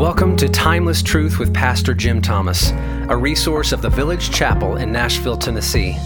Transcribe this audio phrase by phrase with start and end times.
[0.00, 2.70] Welcome to Timeless Truth with Pastor Jim Thomas,
[3.10, 5.98] a resource of the Village Chapel in Nashville, Tennessee.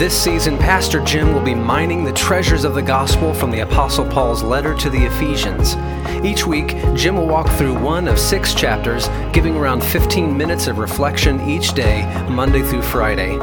[0.00, 4.04] This season, Pastor Jim will be mining the treasures of the gospel from the Apostle
[4.10, 5.76] Paul's letter to the Ephesians.
[6.26, 10.78] Each week, Jim will walk through one of six chapters, giving around 15 minutes of
[10.78, 13.38] reflection each day, Monday through Friday.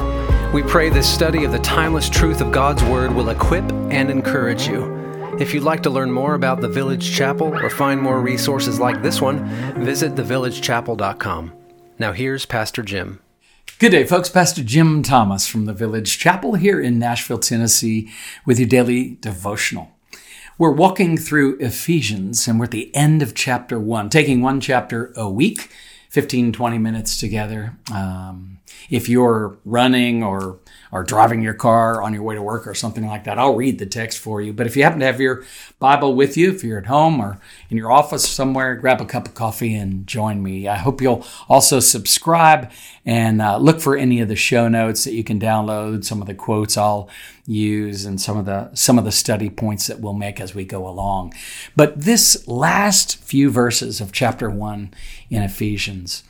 [0.51, 4.67] We pray this study of the timeless truth of God's Word will equip and encourage
[4.67, 5.00] you.
[5.41, 9.01] If you'd like to learn more about the Village Chapel or find more resources like
[9.01, 9.43] this one,
[9.83, 11.53] visit thevillagechapel.com.
[11.97, 13.19] Now here's Pastor Jim.
[13.79, 14.29] Good day, folks.
[14.29, 18.11] Pastor Jim Thomas from the Village Chapel here in Nashville, Tennessee,
[18.45, 19.89] with your daily devotional.
[20.59, 25.11] We're walking through Ephesians and we're at the end of chapter one, taking one chapter
[25.15, 25.71] a week,
[26.09, 27.75] 15, 20 minutes together.
[27.91, 28.59] Um,
[28.91, 30.59] if you're running or
[30.91, 33.79] or driving your car on your way to work or something like that, I'll read
[33.79, 34.53] the text for you.
[34.53, 35.43] But if you happen to have your
[35.79, 39.27] Bible with you, if you're at home or in your office somewhere, grab a cup
[39.27, 40.67] of coffee and join me.
[40.67, 42.71] I hope you'll also subscribe
[43.05, 46.27] and uh, look for any of the show notes that you can download, some of
[46.27, 47.09] the quotes I'll
[47.45, 50.65] use and some of the some of the study points that we'll make as we
[50.65, 51.33] go along.
[51.75, 54.93] But this last few verses of chapter 1
[55.29, 56.23] in Ephesians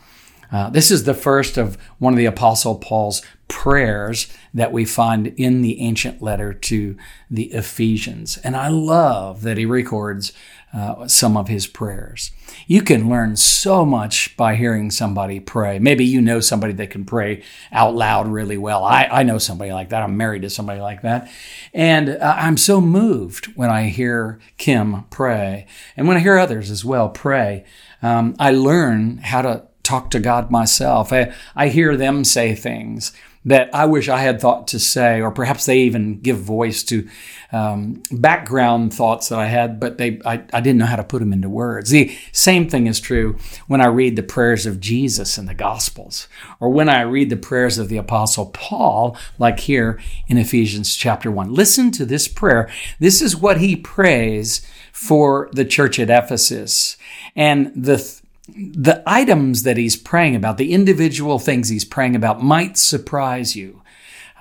[0.51, 5.27] uh, this is the first of one of the Apostle Paul's prayers that we find
[5.27, 6.97] in the ancient letter to
[7.29, 8.37] the Ephesians.
[8.37, 10.31] And I love that he records
[10.73, 12.31] uh, some of his prayers.
[12.65, 15.79] You can learn so much by hearing somebody pray.
[15.79, 17.43] Maybe you know somebody that can pray
[17.73, 18.85] out loud really well.
[18.85, 20.01] I, I know somebody like that.
[20.01, 21.29] I'm married to somebody like that.
[21.73, 26.71] And uh, I'm so moved when I hear Kim pray and when I hear others
[26.71, 27.65] as well pray.
[28.01, 31.11] Um, I learn how to talk to God myself.
[31.11, 33.11] I, I hear them say things
[33.43, 37.09] that I wish I had thought to say, or perhaps they even give voice to
[37.51, 41.19] um, background thoughts that I had, but they I, I didn't know how to put
[41.19, 41.89] them into words.
[41.89, 46.27] The same thing is true when I read the prayers of Jesus in the Gospels,
[46.59, 51.31] or when I read the prayers of the Apostle Paul, like here in Ephesians chapter
[51.31, 51.53] 1.
[51.53, 52.69] Listen to this prayer.
[52.99, 56.95] This is what he prays for the church at Ephesus.
[57.35, 58.20] And the
[58.55, 63.81] the items that he's praying about, the individual things he's praying about, might surprise you.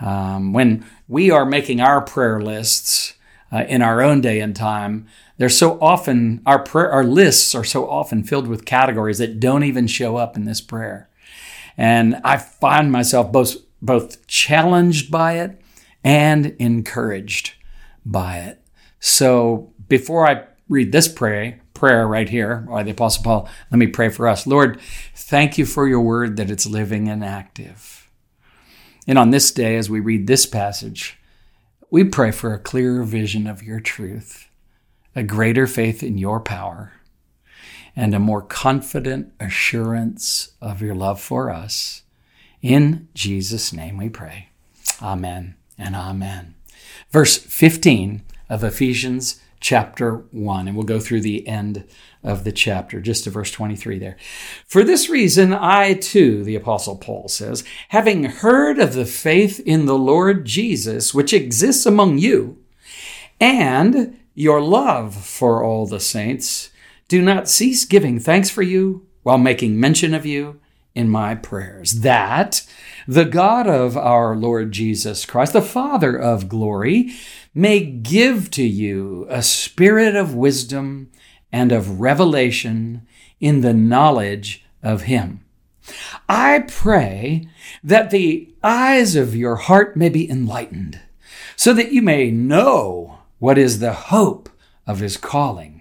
[0.00, 3.14] Um, when we are making our prayer lists
[3.52, 5.06] uh, in our own day and time,
[5.36, 9.64] they're so often our prayer, our lists are so often filled with categories that don't
[9.64, 11.08] even show up in this prayer.
[11.76, 15.60] And I find myself both both challenged by it
[16.04, 17.54] and encouraged
[18.04, 18.62] by it.
[19.00, 23.48] So before I read this prayer, prayer right here by the Apostle Paul.
[23.70, 24.46] Let me pray for us.
[24.46, 24.78] Lord,
[25.14, 28.10] thank you for your word that it's living and active.
[29.06, 31.18] And on this day, as we read this passage,
[31.90, 34.50] we pray for a clearer vision of your truth,
[35.16, 36.92] a greater faith in your power,
[37.96, 42.02] and a more confident assurance of your love for us.
[42.60, 44.50] In Jesus' name we pray.
[45.00, 46.56] Amen and amen.
[47.10, 50.66] Verse 15 of Ephesians chapter 1.
[50.66, 51.86] And we'll go through the end
[52.22, 54.16] of the chapter, just to verse 23 there.
[54.66, 59.86] For this reason, I too, the Apostle Paul says, having heard of the faith in
[59.86, 62.58] the Lord Jesus, which exists among you,
[63.40, 66.70] and your love for all the saints,
[67.08, 70.60] do not cease giving thanks for you while making mention of you
[70.94, 72.66] in my prayers, that
[73.06, 77.12] the God of our Lord Jesus Christ, the Father of glory,
[77.54, 81.10] may give to you a spirit of wisdom
[81.52, 83.06] and of revelation
[83.40, 85.44] in the knowledge of Him.
[86.28, 87.48] I pray
[87.82, 91.00] that the eyes of your heart may be enlightened,
[91.56, 94.48] so that you may know what is the hope
[94.86, 95.80] of His calling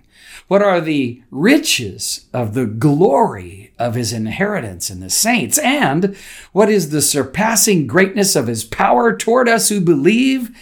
[0.50, 5.58] what are the riches of the glory of his inheritance in the saints?
[5.58, 6.16] And
[6.52, 10.56] what is the surpassing greatness of his power toward us who believe?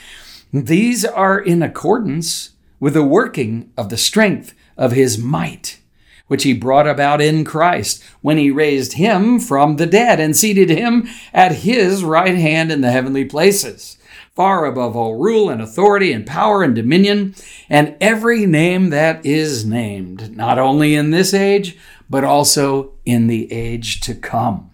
[0.54, 5.80] These are in accordance with the working of the strength of his might,
[6.28, 10.70] which he brought about in Christ when he raised him from the dead and seated
[10.70, 13.98] him at his right hand in the heavenly places
[14.38, 17.34] far above all rule and authority and power and dominion,
[17.72, 21.76] and every name that is named, not only in this age,
[22.08, 24.70] but also in the age to come.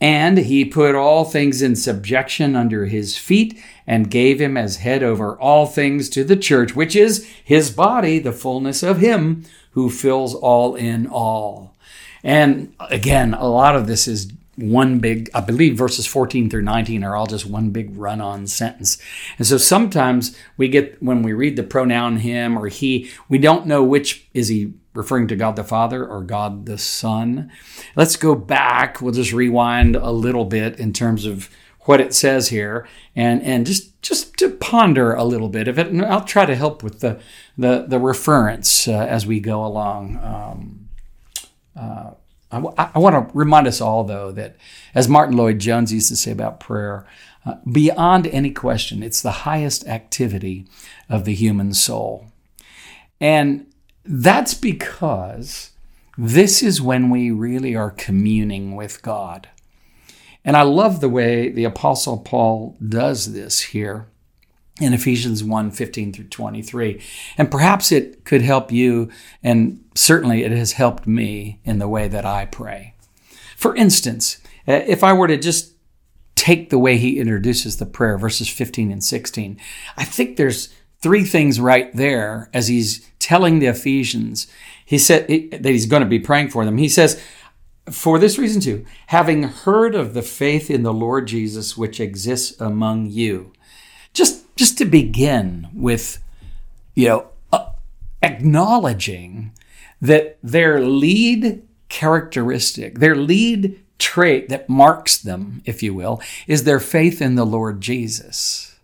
[0.00, 5.02] And he put all things in subjection under his feet and gave him as head
[5.02, 9.90] over all things to the church, which is his body, the fullness of him who
[9.90, 11.74] fills all in all.
[12.22, 17.02] And again, a lot of this is one big, I believe verses 14 through 19
[17.02, 18.98] are all just one big run on sentence.
[19.38, 23.66] And so sometimes we get, when we read the pronoun him or he, we don't
[23.66, 27.50] know which is he referring to God the Father or God the Son.
[27.96, 29.00] Let's go back.
[29.00, 31.48] We'll just rewind a little bit in terms of
[31.80, 32.86] what it says here
[33.16, 35.88] and, and just, just to ponder a little bit of it.
[35.88, 37.20] And I'll try to help with the,
[37.58, 40.18] the, the reference uh, as we go along.
[40.22, 40.88] Um,
[41.74, 42.10] uh,
[43.00, 44.56] want to remind us all, though, that
[44.94, 47.06] as Martyn Lloyd-Jones used to say about prayer,
[47.44, 50.66] uh, beyond any question, it's the highest activity
[51.08, 52.26] of the human soul.
[53.20, 53.66] And
[54.04, 55.70] that's because
[56.18, 59.48] this is when we really are communing with God.
[60.44, 64.08] And I love the way the Apostle Paul does this here
[64.80, 67.00] in Ephesians 1 15 through 23.
[67.38, 69.10] And perhaps it could help you,
[69.42, 72.94] and certainly it has helped me in the way that I pray.
[73.56, 75.74] For instance, uh, if I were to just
[76.34, 79.60] take the way he introduces the prayer, verses 15 and 16,
[79.96, 84.48] I think there's three things right there as he's telling the Ephesians.
[84.84, 86.76] He said that he's going to be praying for them.
[86.76, 87.22] He says,
[87.90, 92.60] for this reason too, having heard of the faith in the Lord Jesus which exists
[92.60, 93.52] among you.
[94.12, 96.22] Just just to begin with,
[96.94, 97.70] you know, uh,
[98.22, 99.52] acknowledging
[100.00, 106.80] that their lead characteristic, their lead trait that marks them, if you will, is their
[106.80, 108.78] faith in the Lord Jesus.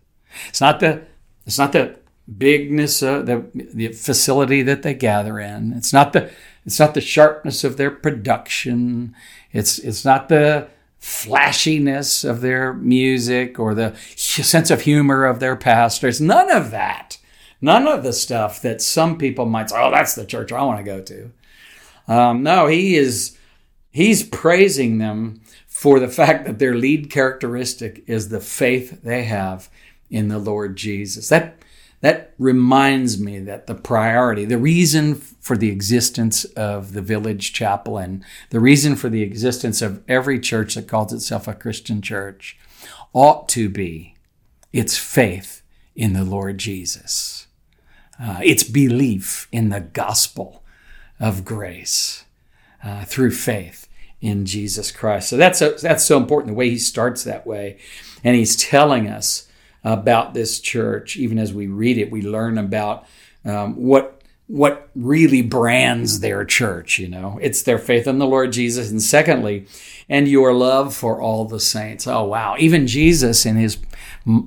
[0.47, 1.03] It's not the
[1.45, 1.99] it's not the
[2.37, 5.73] bigness of the, the facility that they gather in.
[5.73, 6.31] It's not the
[6.65, 9.15] it's not the sharpness of their production.
[9.51, 10.67] It's it's not the
[10.99, 16.19] flashiness of their music or the sense of humor of their pastors.
[16.19, 17.17] None of that.
[17.61, 20.79] None of the stuff that some people might say, "Oh, that's the church I want
[20.79, 21.31] to go to."
[22.07, 23.37] Um, no, he is
[23.91, 29.69] he's praising them for the fact that their lead characteristic is the faith they have
[30.09, 31.29] in the Lord Jesus.
[31.29, 31.58] That
[32.01, 37.97] that reminds me that the priority, the reason for the existence of the village chapel
[37.97, 42.57] and the reason for the existence of every church that calls itself a Christian church
[43.13, 44.15] ought to be
[44.71, 45.61] its faith
[45.95, 47.47] in the Lord Jesus,
[48.21, 50.63] uh, its belief in the gospel
[51.19, 52.23] of grace
[52.83, 53.89] uh, through faith
[54.21, 55.29] in Jesus Christ.
[55.29, 57.77] So that's a, that's so important the way he starts that way,
[58.23, 59.48] and he's telling us
[59.83, 61.17] about this church.
[61.17, 63.05] Even as we read it, we learn about
[63.45, 64.15] um, what
[64.47, 66.97] what really brands their church.
[66.97, 69.67] You know, it's their faith in the Lord Jesus, and secondly,
[70.09, 72.07] and your love for all the saints.
[72.07, 72.55] Oh wow!
[72.57, 73.77] Even Jesus in his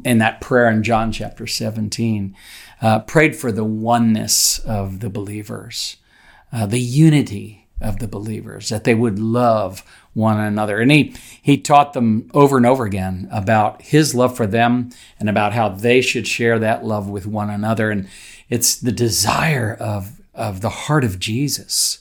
[0.04, 2.36] in that prayer in John chapter seventeen
[2.80, 5.96] uh, prayed for the oneness of the believers,
[6.52, 9.82] uh, the unity of the believers, that they would love
[10.14, 10.78] one another.
[10.78, 15.28] And he, he taught them over and over again about his love for them and
[15.28, 17.90] about how they should share that love with one another.
[17.90, 18.08] And
[18.48, 22.00] it's the desire of, of the heart of Jesus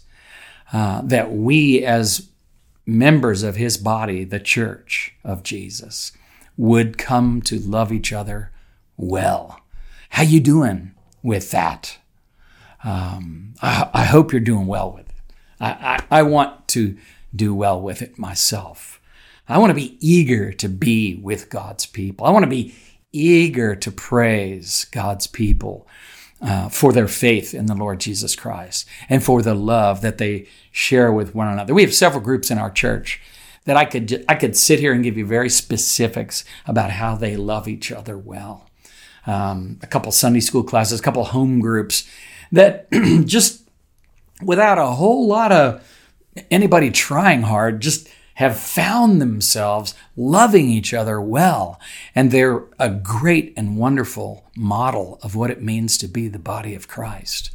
[0.74, 2.30] uh, that we, as
[2.86, 6.12] members of his body, the church of Jesus,
[6.58, 8.52] would come to love each other
[8.98, 9.60] well.
[10.10, 10.92] How you doing
[11.24, 11.98] with that?
[12.84, 15.16] Um, I, I, hope you're doing well with it.
[15.60, 16.98] I, I, I want to
[17.36, 19.00] do well with it myself.
[19.48, 22.26] I want to be eager to be with God's people.
[22.26, 22.74] I want to be
[23.12, 25.88] eager to praise God's people
[26.42, 30.48] uh, for their faith in the Lord Jesus Christ and for the love that they
[30.72, 31.74] share with one another.
[31.74, 33.22] We have several groups in our church
[33.66, 37.36] that I could I could sit here and give you very specifics about how they
[37.38, 38.68] love each other well.
[39.28, 42.10] Um, a couple Sunday school classes, a couple home groups
[42.52, 42.90] that
[43.26, 43.70] just
[44.42, 45.88] without a whole lot of
[46.50, 51.80] anybody trying hard just have found themselves loving each other well.
[52.16, 56.74] And they're a great and wonderful model of what it means to be the body
[56.74, 57.52] of Christ.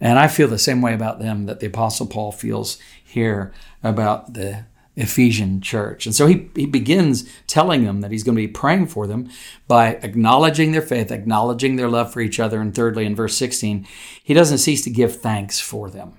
[0.00, 4.34] And I feel the same way about them that the Apostle Paul feels here about
[4.34, 6.06] the Ephesian church.
[6.06, 9.30] And so he, he begins telling them that he's going to be praying for them
[9.66, 12.60] by acknowledging their faith, acknowledging their love for each other.
[12.60, 13.86] And thirdly, in verse 16,
[14.22, 16.14] he doesn't cease to give thanks for them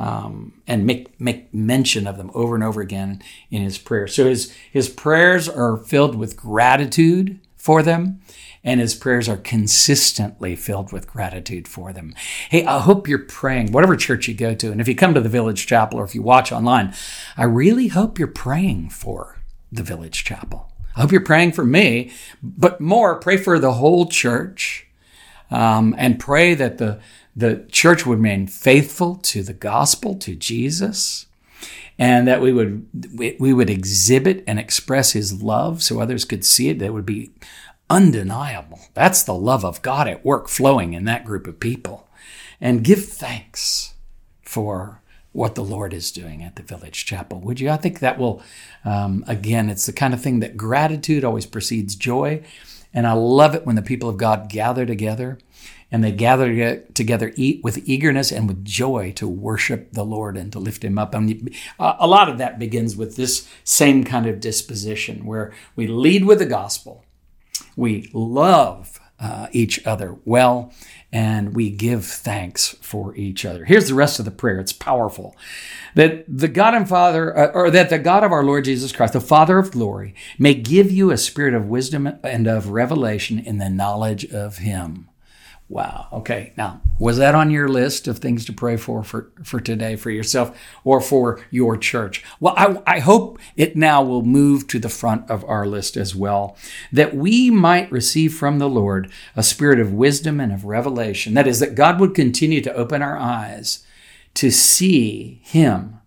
[0.00, 4.14] um, and make make mention of them over and over again in his prayers.
[4.14, 8.22] So his his prayers are filled with gratitude for them,
[8.64, 12.14] and his prayers are consistently filled with gratitude for them.
[12.48, 15.20] Hey, I hope you're praying, whatever church you go to, and if you come to
[15.20, 16.94] the Village Chapel or if you watch online,
[17.36, 20.72] I really hope you're praying for the Village Chapel.
[20.96, 22.10] I hope you're praying for me,
[22.42, 24.86] but more, pray for the whole church,
[25.50, 27.00] um, and pray that the
[27.40, 31.26] the church would remain faithful to the gospel, to Jesus,
[31.98, 32.86] and that we would
[33.38, 36.78] we would exhibit and express his love so others could see it.
[36.78, 37.32] That would be
[37.90, 38.80] undeniable.
[38.94, 42.08] That's the love of God at work flowing in that group of people.
[42.60, 43.94] And give thanks
[44.42, 47.40] for what the Lord is doing at the Village Chapel.
[47.40, 47.70] Would you?
[47.70, 48.42] I think that will,
[48.84, 52.42] um, again, it's the kind of thing that gratitude always precedes joy.
[52.92, 55.38] And I love it when the people of God gather together
[55.92, 60.52] and they gather together eat with eagerness and with joy to worship the Lord and
[60.52, 61.14] to lift him up.
[61.14, 66.24] And a lot of that begins with this same kind of disposition where we lead
[66.24, 67.04] with the gospel.
[67.76, 70.72] We love uh, each other well,
[71.12, 73.66] and we give thanks for each other.
[73.66, 74.58] Here's the rest of the prayer.
[74.58, 75.36] It's powerful.
[75.94, 79.12] That the God and Father, uh, or that the God of our Lord Jesus Christ,
[79.12, 83.58] the Father of glory, may give you a spirit of wisdom and of revelation in
[83.58, 85.09] the knowledge of Him
[85.70, 86.08] Wow.
[86.12, 86.52] Okay.
[86.56, 90.10] Now, was that on your list of things to pray for for, for today, for
[90.10, 92.24] yourself or for your church?
[92.40, 96.12] Well, I, I hope it now will move to the front of our list as
[96.12, 96.56] well,
[96.90, 101.34] that we might receive from the Lord a spirit of wisdom and of revelation.
[101.34, 103.86] That is, that God would continue to open our eyes
[104.34, 106.00] to see Him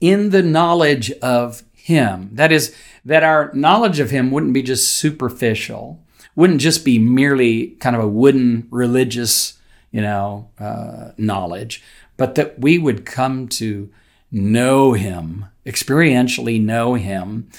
[0.00, 2.30] in the knowledge of Him.
[2.34, 2.72] That is,
[3.04, 6.00] that our knowledge of Him wouldn't be just superficial
[6.34, 9.58] wouldn't just be merely kind of a wooden religious,
[9.90, 11.82] you know, uh, knowledge,
[12.16, 13.90] but that we would come to
[14.30, 17.50] know Him, experientially know Him,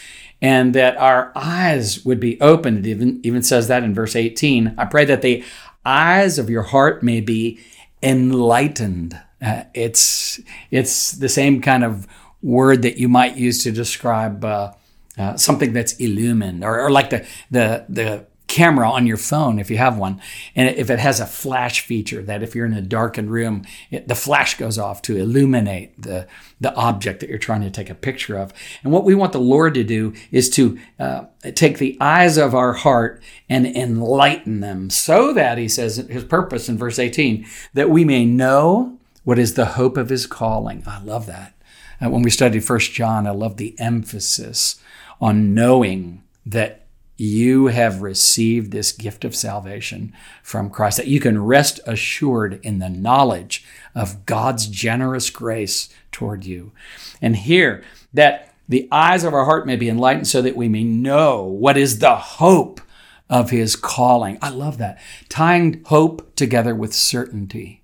[0.42, 2.86] and that our eyes would be opened.
[2.86, 4.75] It even, even says that in verse 18.
[4.77, 5.44] I pray that the
[5.86, 7.60] eyes of your heart may be
[8.01, 9.20] enlightened.
[9.42, 10.39] Uh, it's
[10.72, 12.08] it's the same kind of
[12.42, 14.74] word that you might use to describe uh,
[15.18, 19.72] uh, something that's illumined, or, or like the the the camera on your phone if
[19.72, 20.22] you have one
[20.55, 24.07] and if it has a flash feature that if you're in a darkened room it,
[24.07, 26.27] the flash goes off to illuminate the
[26.62, 28.53] the object that you're trying to take a picture of.
[28.83, 32.53] And what we want the lord to do is to uh, take the eyes of
[32.53, 37.89] our heart and enlighten them so that he says his purpose in verse 18 that
[37.89, 40.83] we may know what is the hope of his calling.
[40.86, 41.53] I love that.
[42.00, 44.81] Uh, when we studied first john i love the emphasis
[45.22, 46.83] on knowing that
[47.24, 50.13] you have received this gift of salvation
[50.44, 53.65] from Christ, that you can rest assured in the knowledge
[53.96, 56.74] of God's generous grace toward you.
[57.22, 60.84] And here, that the eyes of our heart may be enlightened so that we may
[60.84, 62.82] know what is the hope
[63.30, 64.38] of his calling.
[64.42, 65.01] I love that.
[65.30, 67.84] Tying hope together with certainty.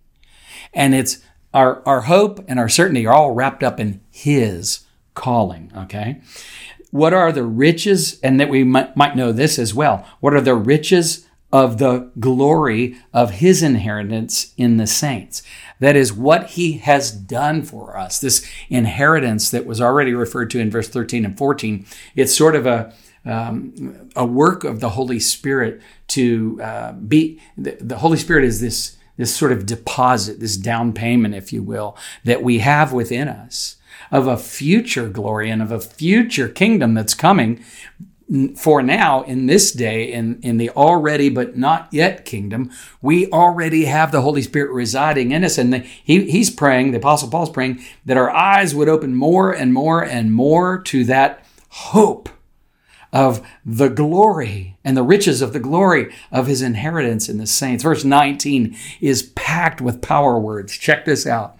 [0.73, 5.71] And it's our, our hope and our certainty are all wrapped up in his calling,
[5.75, 6.21] okay?
[6.91, 10.05] What are the riches, and that we might, might know this as well.
[10.19, 15.43] What are the riches of the glory of his inheritance in the saints?
[15.79, 18.19] That is what he has done for us.
[18.19, 21.85] This inheritance that was already referred to in verse 13 and 14.
[22.15, 22.93] It's sort of a,
[23.23, 28.61] um, a work of the Holy Spirit to uh, be, the, the Holy Spirit is
[28.61, 33.27] this, this sort of deposit, this down payment, if you will, that we have within
[33.27, 33.77] us
[34.11, 37.63] of a future glory and of a future kingdom that's coming
[38.55, 42.69] for now in this day in, in the already but not yet kingdom.
[43.01, 46.97] We already have the holy spirit residing in us and the, he, he's praying the
[46.97, 51.43] apostle paul's praying that our eyes would open more and more and more to that
[51.69, 52.29] hope
[53.11, 57.83] of the glory and the riches of the glory of his inheritance in the saints.
[57.83, 60.77] Verse 19 is packed with power words.
[60.77, 61.57] Check this out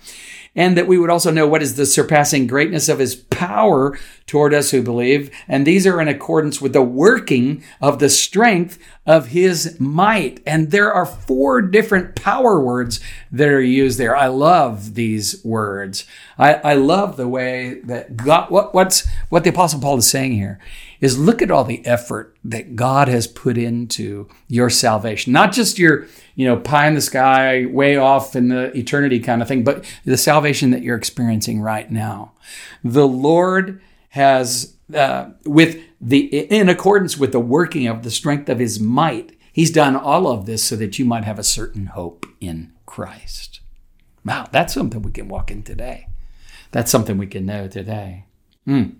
[0.55, 4.53] and that we would also know what is the surpassing greatness of his power toward
[4.53, 5.31] us who believe.
[5.47, 10.41] And these are in accordance with the working of the strength of his might.
[10.45, 12.99] And there are four different power words
[13.31, 14.15] that are used there.
[14.15, 16.05] I love these words.
[16.37, 20.33] I, I love the way that God, what, what's, what the apostle Paul is saying
[20.33, 20.59] here
[21.01, 25.79] is look at all the effort that God has put into your salvation, not just
[25.79, 29.63] your, you know, pie in the sky, way off in the eternity kind of thing,
[29.63, 32.33] but the salvation that you're experiencing right now.
[32.83, 38.59] The Lord has, uh, with the, in accordance with the working of the strength of
[38.59, 42.25] his might, he's done all of this so that you might have a certain hope
[42.41, 43.61] in Christ.
[44.25, 46.07] Wow, that's something we can walk in today.
[46.71, 48.25] That's something we can know today.
[48.67, 48.95] Mm.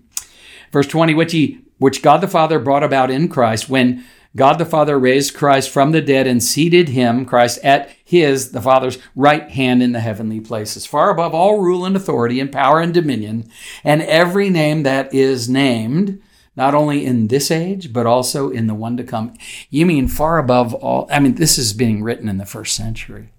[0.72, 4.04] Verse 20, which he, which God the Father brought about in Christ when
[4.36, 8.60] God the Father raised Christ from the dead and seated him, Christ, at his, the
[8.60, 12.80] Father's right hand in the heavenly places, far above all rule and authority and power
[12.80, 13.50] and dominion,
[13.82, 16.22] and every name that is named,
[16.54, 19.34] not only in this age, but also in the one to come.
[19.68, 21.08] You mean far above all?
[21.10, 23.32] I mean, this is being written in the first century.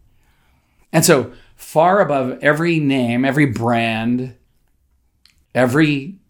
[0.91, 4.35] And so, far above every name, every brand,
[5.55, 6.20] every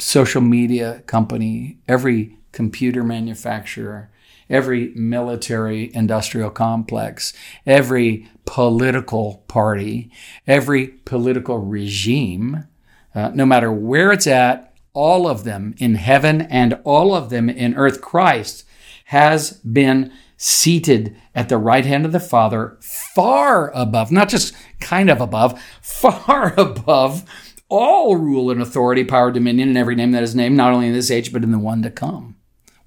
[0.00, 4.10] social media company, every computer manufacturer,
[4.48, 7.32] every military industrial complex,
[7.64, 10.10] every political party,
[10.46, 12.66] every political regime,
[13.14, 17.48] uh, no matter where it's at, all of them in heaven and all of them
[17.48, 18.64] in earth, Christ
[19.06, 25.10] has been seated at the right hand of the Father, far above, not just kind
[25.10, 27.24] of above, far above
[27.70, 30.92] all rule and authority, power, dominion, and every name that is named, not only in
[30.92, 32.36] this age, but in the one to come.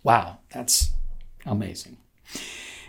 [0.03, 0.91] Wow, that's
[1.45, 1.97] amazing.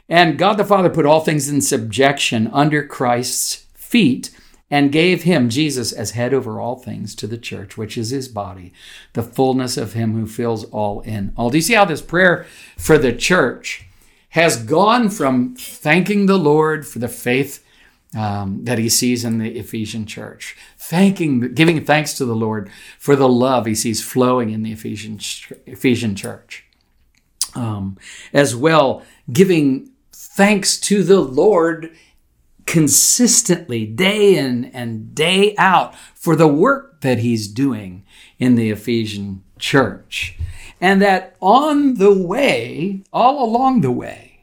[0.08, 4.30] And God the Father put all things in subjection under Christ's feet
[4.70, 8.28] and gave him, Jesus, as head over all things to the church, which is his
[8.28, 8.72] body,
[9.12, 11.48] the fullness of him who fills all in all.
[11.48, 12.44] Do you see how this prayer
[12.76, 13.86] for the church
[14.30, 17.63] has gone from thanking the Lord for the faith
[18.14, 23.16] um, that he sees in the Ephesian church, thanking, giving thanks to the Lord for
[23.16, 25.18] the love he sees flowing in the Ephesian,
[25.66, 26.64] Ephesian church,
[27.54, 27.96] um,
[28.32, 29.02] as well
[29.32, 31.94] giving thanks to the Lord
[32.66, 38.04] consistently, day in and day out, for the work that he's doing
[38.38, 40.38] in the Ephesian church.
[40.80, 44.33] And that on the way, all along the way,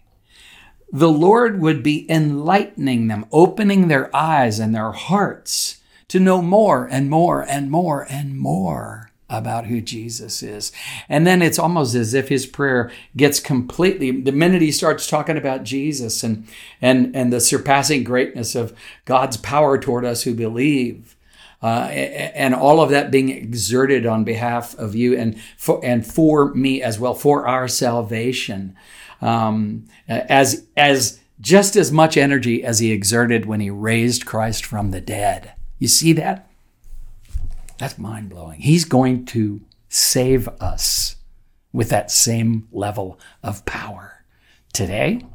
[0.92, 6.86] the Lord would be enlightening them, opening their eyes and their hearts to know more
[6.86, 10.74] and more and more and more about who Jesus is.
[11.08, 15.38] And then it's almost as if his prayer gets completely the minute he starts talking
[15.38, 16.46] about Jesus and
[16.82, 21.16] and and the surpassing greatness of God's power toward us who believe.
[21.64, 26.52] Uh, and all of that being exerted on behalf of you and for, and for
[26.56, 28.76] me as well for our salvation
[29.22, 34.92] um, as as just as much energy as he exerted when he raised Christ from
[34.92, 35.54] the dead.
[35.80, 36.48] You see that?
[37.80, 38.62] That's mind blowing.
[38.62, 41.16] He's going to save us
[41.74, 44.24] with that same level of power
[44.72, 45.26] today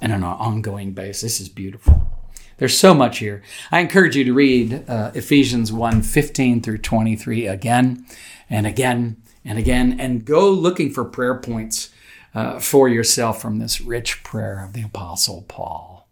[0.00, 1.22] and on an ongoing basis.
[1.22, 2.08] This is beautiful.
[2.56, 3.42] There's so much here.
[3.70, 8.06] I encourage you to read uh, Ephesians 1 15 through 23 again
[8.48, 11.90] and again and again, and go looking for prayer points
[12.34, 16.08] uh, for yourself from this rich prayer of the Apostle Paul.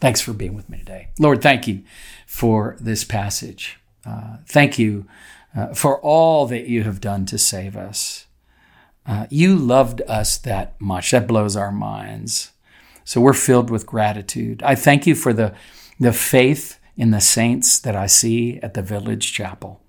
[0.00, 1.08] Thanks for being with me today.
[1.18, 1.82] Lord, thank you
[2.26, 3.78] for this passage.
[4.06, 5.06] Uh, thank you
[5.56, 8.26] uh, for all that you have done to save us.
[9.06, 11.10] Uh, you loved us that much.
[11.10, 12.52] That blows our minds.
[13.04, 14.62] So we're filled with gratitude.
[14.62, 15.54] I thank you for the,
[15.98, 19.80] the faith in the saints that I see at the village chapel.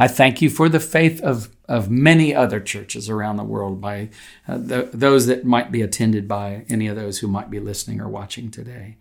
[0.00, 4.08] I thank you for the faith of, of many other churches around the world, by
[4.48, 8.00] uh, the, those that might be attended by any of those who might be listening
[8.00, 8.96] or watching today.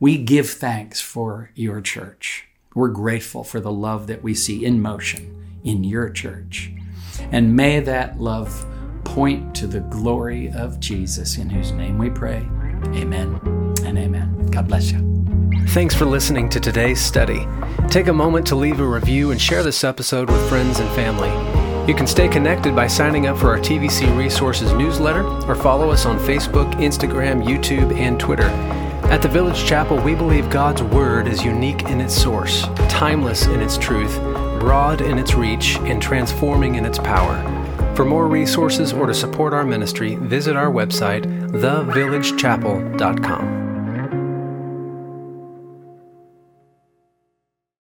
[0.00, 2.48] We give thanks for your church.
[2.74, 6.72] We're grateful for the love that we see in motion in your church.
[7.30, 8.66] And may that love
[9.04, 12.38] point to the glory of Jesus, in whose name we pray.
[12.94, 13.38] Amen
[13.84, 14.46] and amen.
[14.46, 15.04] God bless you.
[15.68, 17.46] Thanks for listening to today's study.
[17.88, 21.30] Take a moment to leave a review and share this episode with friends and family.
[21.88, 26.04] You can stay connected by signing up for our TVC Resources newsletter or follow us
[26.04, 28.50] on Facebook, Instagram, YouTube, and Twitter.
[29.08, 33.62] At the Village Chapel, we believe God's Word is unique in its source, timeless in
[33.62, 34.14] its truth,
[34.60, 37.42] broad in its reach, and transforming in its power.
[37.96, 43.67] For more resources or to support our ministry, visit our website, thevillagechapel.com.